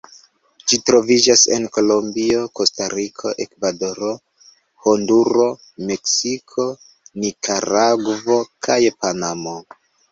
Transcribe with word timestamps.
Ĝi 0.71 0.77
troviĝas 0.89 1.43
en 1.57 1.67
Kolombio, 1.75 2.39
Kostariko, 2.61 3.35
Ekvadoro, 3.45 4.11
Honduro, 4.87 5.47
Meksiko, 5.93 6.69
Nikaragvo 7.25 8.43
kaj 8.69 8.83
Panamo. 9.05 9.61